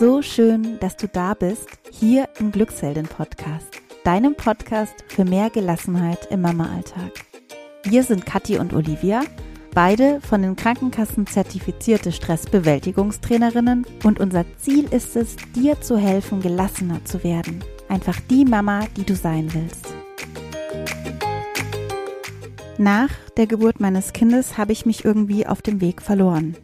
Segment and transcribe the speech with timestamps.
[0.00, 6.26] So schön, dass du da bist, hier im Glücksheldin Podcast, deinem Podcast für mehr Gelassenheit
[6.30, 7.12] im Mama-Alltag.
[7.82, 9.20] Wir sind Kathi und Olivia,
[9.74, 17.04] beide von den Krankenkassen zertifizierte Stressbewältigungstrainerinnen und unser Ziel ist es, dir zu helfen, gelassener
[17.04, 17.62] zu werden.
[17.90, 19.84] Einfach die Mama, die du sein willst.
[22.78, 26.56] Nach der Geburt meines Kindes habe ich mich irgendwie auf dem Weg verloren.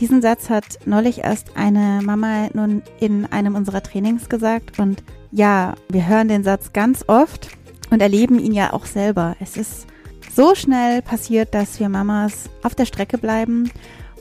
[0.00, 5.74] Diesen Satz hat neulich erst eine Mama nun in einem unserer Trainings gesagt und ja,
[5.90, 7.48] wir hören den Satz ganz oft
[7.90, 9.36] und erleben ihn ja auch selber.
[9.40, 9.86] Es ist
[10.34, 13.70] so schnell passiert, dass wir Mamas auf der Strecke bleiben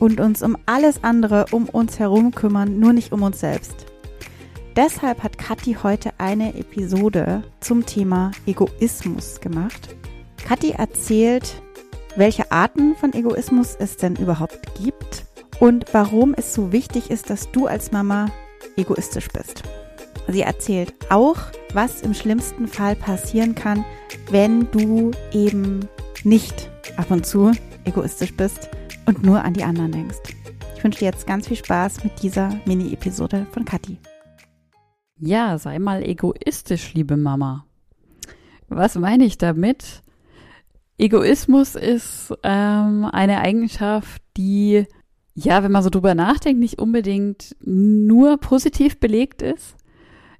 [0.00, 3.84] und uns um alles andere um uns herum kümmern, nur nicht um uns selbst.
[4.76, 9.94] Deshalb hat Kathi heute eine Episode zum Thema Egoismus gemacht.
[10.42, 11.60] Kathi erzählt,
[12.16, 15.25] welche Arten von Egoismus es denn überhaupt gibt
[15.60, 18.30] und warum es so wichtig ist, dass du als Mama
[18.76, 19.62] egoistisch bist.
[20.28, 21.38] Sie erzählt auch,
[21.72, 23.84] was im schlimmsten Fall passieren kann,
[24.30, 25.88] wenn du eben
[26.24, 27.52] nicht ab und zu
[27.84, 28.68] egoistisch bist
[29.06, 30.18] und nur an die anderen denkst.
[30.76, 33.98] Ich wünsche dir jetzt ganz viel Spaß mit dieser Mini-Episode von Kathi.
[35.18, 37.64] Ja, sei mal egoistisch, liebe Mama.
[38.68, 40.02] Was meine ich damit?
[40.98, 44.86] Egoismus ist ähm, eine Eigenschaft, die
[45.36, 49.76] ja, wenn man so drüber nachdenkt, nicht unbedingt nur positiv belegt ist.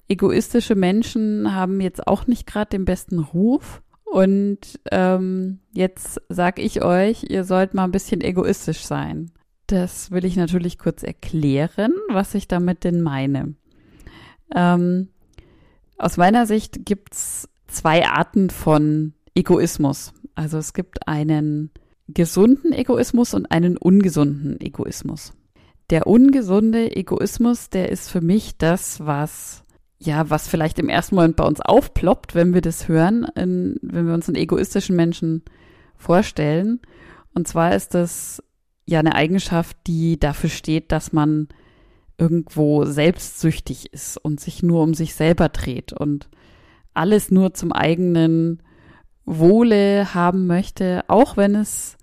[0.09, 3.83] Egoistische Menschen haben jetzt auch nicht gerade den besten Ruf.
[4.05, 9.31] Und ähm, jetzt sag ich euch, ihr sollt mal ein bisschen egoistisch sein.
[9.67, 13.55] Das will ich natürlich kurz erklären, was ich damit denn meine.
[14.55, 15.09] Ähm,
[15.99, 20.15] aus meiner Sicht gibt's zwei Arten von Egoismus.
[20.35, 21.71] Also es gibt einen
[22.09, 25.33] gesunden Egoismus und einen ungesunden Egoismus.
[25.91, 29.65] Der ungesunde Egoismus, der ist für mich das, was
[29.99, 34.07] ja, was vielleicht im ersten Moment bei uns aufploppt, wenn wir das hören, in, wenn
[34.07, 35.43] wir uns einen egoistischen Menschen
[35.97, 36.81] vorstellen.
[37.35, 38.43] Und zwar ist das
[38.85, 41.49] ja eine Eigenschaft, die dafür steht, dass man
[42.19, 46.29] irgendwo selbstsüchtig ist und sich nur um sich selber dreht und
[46.95, 48.63] alles nur zum eigenen
[49.27, 51.97] Wohle haben möchte, auch wenn es,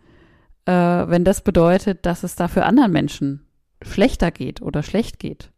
[0.65, 3.45] äh, wenn das bedeutet, dass es dafür anderen Menschen
[3.81, 5.51] schlechter geht oder schlecht geht.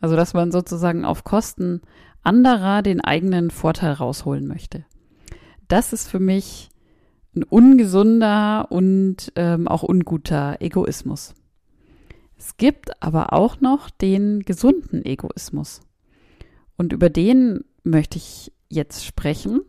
[0.00, 1.82] Also dass man sozusagen auf Kosten
[2.22, 4.84] anderer den eigenen Vorteil rausholen möchte.
[5.68, 6.68] Das ist für mich
[7.34, 11.34] ein ungesunder und ähm, auch unguter Egoismus.
[12.36, 15.82] Es gibt aber auch noch den gesunden Egoismus.
[16.76, 19.60] Und über den möchte ich jetzt sprechen,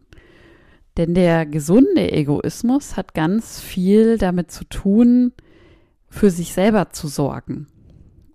[0.97, 5.34] denn der gesunde Egoismus hat ganz viel damit zu tun,
[6.09, 7.68] für sich selber zu sorgen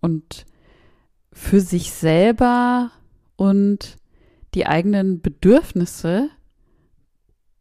[0.00, 0.46] und
[1.32, 2.90] für sich selber
[3.36, 3.98] und
[4.54, 6.30] die eigenen Bedürfnisse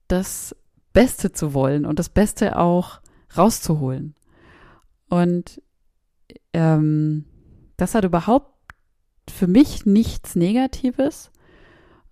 [0.08, 0.56] das
[0.94, 3.02] Beste zu wollen und das Beste auch
[3.36, 4.16] rauszuholen.
[5.10, 5.62] Und
[6.54, 7.26] ähm,
[7.76, 8.54] das hat überhaupt
[9.30, 11.32] für mich nichts Negatives,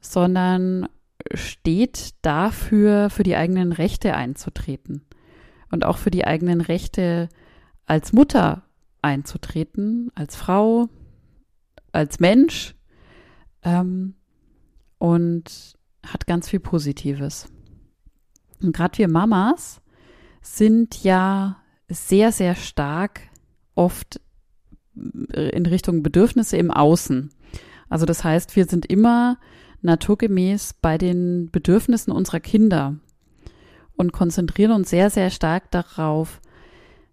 [0.01, 0.89] sondern
[1.33, 5.05] steht dafür, für die eigenen Rechte einzutreten
[5.71, 7.29] und auch für die eigenen Rechte
[7.85, 8.63] als Mutter
[9.01, 10.89] einzutreten, als Frau,
[11.91, 12.75] als Mensch
[13.63, 14.15] ähm,
[14.97, 15.75] und
[16.05, 17.47] hat ganz viel Positives.
[18.61, 19.81] Und gerade wir Mamas
[20.41, 21.57] sind ja
[21.87, 23.21] sehr, sehr stark
[23.75, 24.21] oft
[24.95, 27.31] in Richtung Bedürfnisse im Außen.
[27.89, 29.37] Also das heißt, wir sind immer
[29.83, 32.95] naturgemäß bei den Bedürfnissen unserer Kinder
[33.95, 36.41] und konzentrieren uns sehr, sehr stark darauf,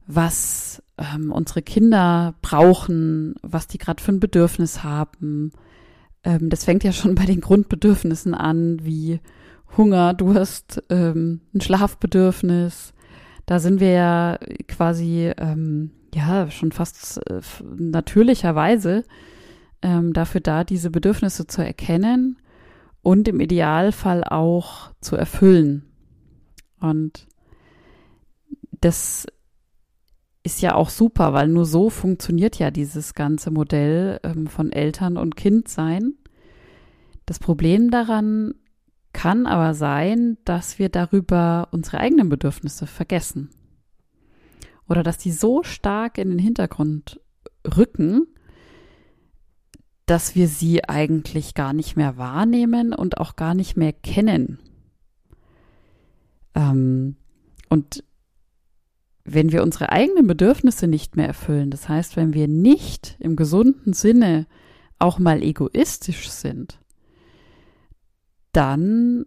[0.07, 5.53] was ähm, unsere Kinder brauchen, was die gerade für ein Bedürfnis haben.
[6.25, 9.21] Ähm, das fängt ja schon bei den Grundbedürfnissen an, wie
[9.77, 12.93] Hunger, Durst, ähm, ein Schlafbedürfnis.
[13.47, 14.39] Da sind wir ja
[14.69, 17.41] quasi ähm, ja schon fast äh,
[17.77, 19.05] natürlicherweise
[19.83, 22.37] ähm, dafür da, diese Bedürfnisse zu erkennen
[23.03, 25.85] und im Idealfall auch zu erfüllen.
[26.81, 27.27] Und
[28.81, 29.27] das
[30.43, 35.17] ist ja auch super, weil nur so funktioniert ja dieses ganze Modell ähm, von Eltern
[35.17, 36.15] und Kind sein.
[37.27, 38.55] Das Problem daran
[39.13, 43.51] kann aber sein, dass wir darüber unsere eigenen Bedürfnisse vergessen.
[44.89, 47.21] Oder dass die so stark in den Hintergrund
[47.77, 48.27] rücken,
[50.11, 54.59] dass wir sie eigentlich gar nicht mehr wahrnehmen und auch gar nicht mehr kennen.
[56.57, 57.15] Ähm,
[57.69, 58.03] und
[59.23, 63.93] wenn wir unsere eigenen Bedürfnisse nicht mehr erfüllen, das heißt, wenn wir nicht im gesunden
[63.93, 64.49] Sinne
[64.99, 66.81] auch mal egoistisch sind,
[68.51, 69.27] dann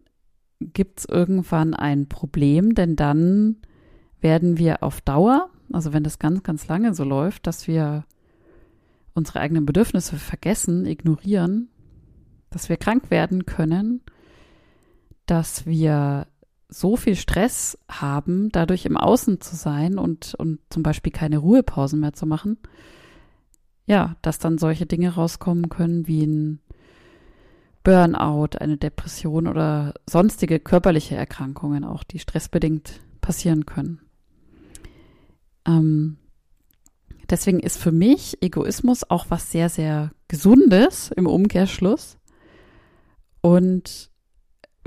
[0.59, 3.55] gibt es irgendwann ein Problem, denn dann
[4.19, 8.03] werden wir auf Dauer, also wenn das ganz, ganz lange so läuft, dass wir
[9.13, 11.69] unsere eigenen Bedürfnisse vergessen, ignorieren,
[12.49, 14.01] dass wir krank werden können,
[15.25, 16.27] dass wir
[16.69, 21.99] so viel Stress haben, dadurch im Außen zu sein und, und zum Beispiel keine Ruhepausen
[21.99, 22.57] mehr zu machen,
[23.85, 26.59] ja, dass dann solche Dinge rauskommen können wie ein
[27.83, 34.01] Burnout, eine Depression oder sonstige körperliche Erkrankungen auch, die stressbedingt passieren können.
[35.65, 36.17] Ähm,
[37.33, 42.19] deswegen ist für mich Egoismus auch was sehr, sehr Gesundes im Umkehrschluss.
[43.41, 44.11] Und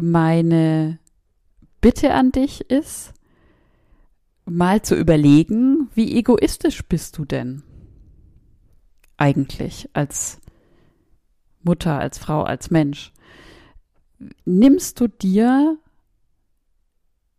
[0.01, 1.01] meine
[1.81, 3.13] Bitte an dich ist,
[4.45, 7.65] mal zu überlegen, wie egoistisch bist du denn
[9.17, 10.41] eigentlich als
[11.65, 13.13] Mutter, als Frau, als Mensch?
[14.45, 15.79] Nimmst du dir,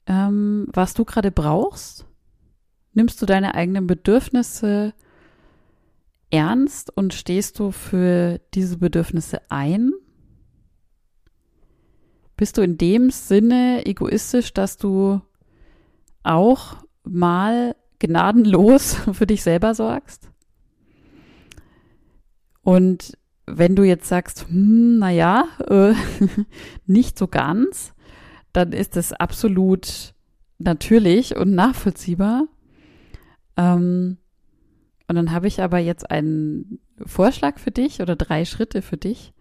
[0.06, 2.06] ähm, was du gerade brauchst?
[2.98, 4.96] Nimmst du deine eigenen Bedürfnisse
[6.32, 9.92] ernst und stehst du für diese Bedürfnisse ein?
[12.38, 15.22] Bist du in dem Sinne egoistisch, dass du
[16.24, 20.32] auch mal gnadenlos für dich selber sorgst?
[22.64, 23.16] Und
[23.46, 25.94] wenn du jetzt sagst, hm, naja, äh,
[26.88, 27.94] nicht so ganz,
[28.54, 30.16] dann ist das absolut
[30.58, 32.48] natürlich und nachvollziehbar.
[33.58, 34.18] Ähm,
[35.08, 39.34] und dann habe ich aber jetzt einen Vorschlag für dich oder drei Schritte für dich,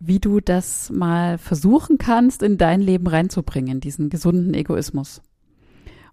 [0.00, 5.22] wie du das mal versuchen kannst, in dein Leben reinzubringen, diesen gesunden Egoismus.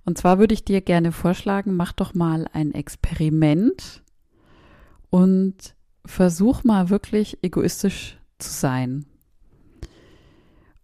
[0.04, 4.04] Und zwar würde ich dir gerne vorschlagen, mach doch mal ein Experiment
[5.10, 5.76] und
[6.06, 9.06] versuch mal wirklich egoistisch zu sein.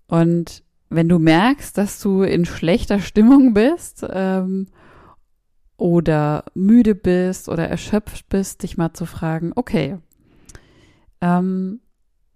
[0.08, 4.68] Und wenn du merkst, dass du in schlechter Stimmung bist ähm,
[5.82, 9.98] oder müde bist oder erschöpft bist, dich mal zu fragen, okay,
[11.22, 11.80] ähm,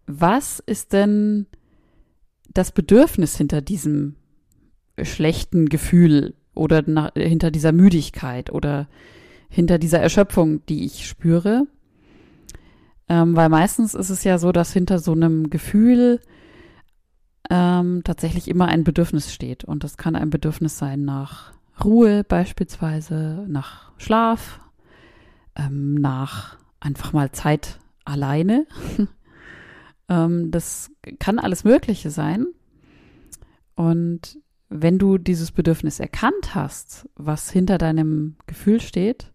[0.07, 1.45] was ist denn
[2.51, 4.15] das Bedürfnis hinter diesem
[4.99, 8.87] schlechten Gefühl oder nach, hinter dieser Müdigkeit oder
[9.47, 11.67] hinter dieser Erschöpfung, die ich spüre?
[13.07, 16.19] Ähm, weil meistens ist es ja so, dass hinter so einem Gefühl
[17.51, 19.63] ähm, tatsächlich immer ein Bedürfnis steht.
[19.63, 24.59] Und das kann ein Bedürfnis sein nach Ruhe beispielsweise, nach Schlaf,
[25.55, 28.65] ähm, nach einfach mal Zeit alleine.
[30.07, 32.45] Ähm, das kann alles Mögliche sein.
[33.73, 34.37] Und
[34.69, 39.31] wenn du dieses Bedürfnis erkannt hast, was hinter deinem Gefühl steht,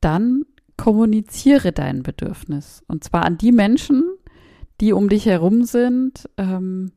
[0.00, 0.44] dann
[0.76, 2.82] kommuniziere dein Bedürfnis.
[2.88, 4.02] Und zwar an die Menschen,
[4.80, 6.28] die um dich herum sind.
[6.36, 6.92] Ähm,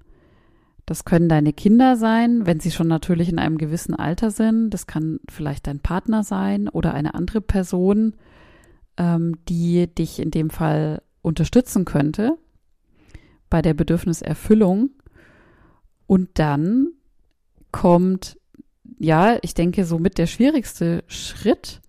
[0.86, 4.70] das können deine Kinder sein, wenn sie schon natürlich in einem gewissen Alter sind.
[4.72, 8.16] Das kann vielleicht dein Partner sein oder eine andere Person,
[8.98, 12.38] ähm, die dich in dem Fall unterstützen könnte
[13.50, 14.90] bei der Bedürfniserfüllung.
[16.06, 16.90] Und dann
[17.72, 18.38] kommt,
[19.00, 21.82] ja, ich denke, somit der schwierigste Schritt,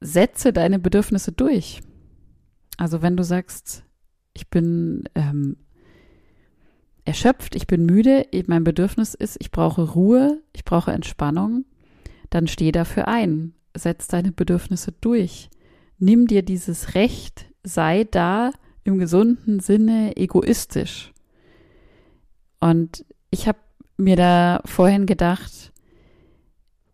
[0.00, 1.82] setze deine Bedürfnisse durch.
[2.76, 3.84] Also wenn du sagst,
[4.34, 5.56] ich bin ähm,
[7.04, 11.64] erschöpft, ich bin müde, mein Bedürfnis ist, ich brauche Ruhe, ich brauche Entspannung,
[12.30, 15.50] dann steh dafür ein, setz deine Bedürfnisse durch.
[15.98, 18.52] Nimm dir dieses Recht, sei da
[18.84, 21.12] im gesunden Sinne egoistisch.
[22.60, 23.58] Und ich habe
[23.96, 25.72] mir da vorhin gedacht,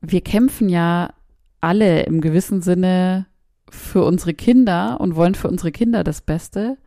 [0.01, 1.13] wir kämpfen ja
[1.61, 3.27] alle im gewissen Sinne
[3.71, 6.79] für unsere Kinder und wollen für unsere Kinder das Beste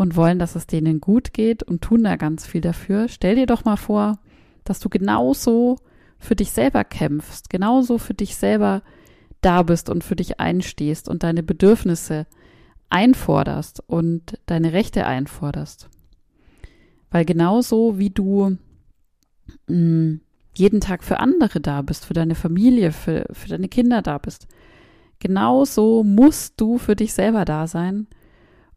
[0.00, 3.08] und wollen, dass es denen gut geht und tun da ganz viel dafür.
[3.08, 4.18] Stell dir doch mal vor,
[4.64, 5.76] dass du genauso
[6.18, 8.82] für dich selber kämpfst, genauso für dich selber
[9.42, 12.26] da bist und für dich einstehst und deine Bedürfnisse
[12.88, 15.90] einforderst und deine Rechte einforderst.
[17.10, 18.56] Weil genauso wie du
[19.66, 20.20] mh, mm,
[20.54, 24.48] jeden Tag für andere da bist, für deine Familie, für, für deine Kinder da bist,
[25.18, 28.06] genauso musst du für dich selber da sein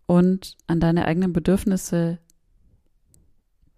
[0.06, 2.20] und an deine eigenen Bedürfnisse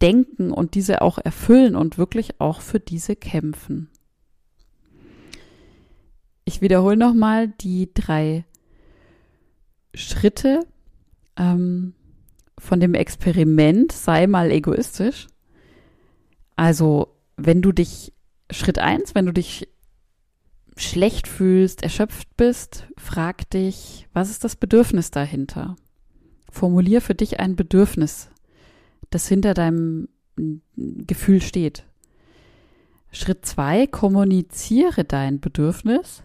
[0.01, 3.89] denken und diese auch erfüllen und wirklich auch für diese kämpfen.
[6.43, 8.45] Ich wiederhole nochmal die drei
[9.95, 10.59] Schritte
[11.37, 11.93] ähm,
[12.57, 15.27] von dem Experiment, sei mal egoistisch.
[16.55, 18.13] Also, wenn du dich,
[18.51, 19.67] Schritt eins, wenn du dich
[20.77, 25.75] schlecht fühlst, erschöpft bist, frag dich, was ist das Bedürfnis dahinter?
[26.51, 28.29] Formulier für dich ein Bedürfnis,
[29.09, 30.09] das hinter deinem
[30.75, 31.85] Gefühl steht.
[33.11, 36.23] Schritt zwei, kommuniziere dein Bedürfnis.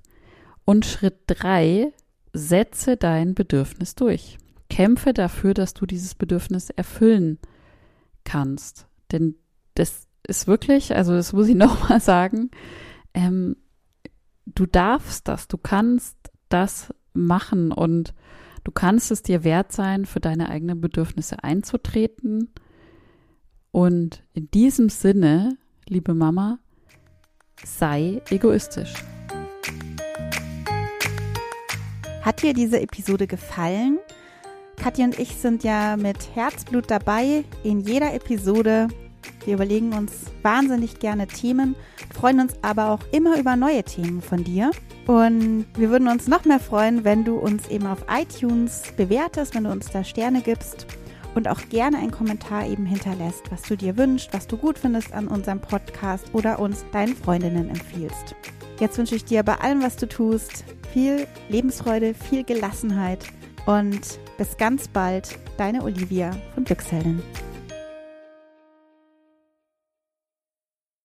[0.65, 1.93] Und Schritt drei,
[2.33, 4.39] setze dein Bedürfnis durch.
[4.69, 7.39] Kämpfe dafür, dass du dieses Bedürfnis erfüllen
[8.25, 8.87] kannst.
[9.13, 9.35] Denn
[9.75, 12.51] das ist wirklich, also das muss ich nochmal sagen,
[13.15, 13.57] ähm,
[14.47, 16.17] du darfst das, du kannst
[16.49, 18.15] das machen und
[18.65, 22.51] du kannst es dir wert sein, für deine eigenen Bedürfnisse einzutreten.
[23.71, 25.57] Und in diesem Sinne,
[25.89, 26.59] liebe Mama,
[27.65, 28.95] sei egoistisch.
[32.23, 33.99] Hat dir diese Episode gefallen?
[34.77, 38.89] Katja und ich sind ja mit Herzblut dabei in jeder Episode.
[39.45, 41.77] Wir überlegen uns wahnsinnig gerne Themen,
[42.15, 44.71] freuen uns aber auch immer über neue Themen von dir.
[45.11, 49.65] Und wir würden uns noch mehr freuen, wenn du uns eben auf iTunes bewertest, wenn
[49.65, 50.87] du uns da Sterne gibst
[51.35, 55.13] und auch gerne einen Kommentar eben hinterlässt, was du dir wünschst, was du gut findest
[55.13, 58.37] an unserem Podcast oder uns deinen Freundinnen empfiehlst.
[58.79, 63.27] Jetzt wünsche ich dir bei allem, was du tust, viel Lebensfreude, viel Gelassenheit
[63.67, 67.21] und bis ganz bald, deine Olivia von Glücksheldin.